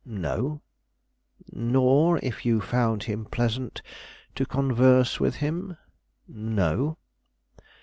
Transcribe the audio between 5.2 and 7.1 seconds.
him?" "No."